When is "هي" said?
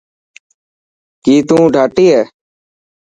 2.13-2.21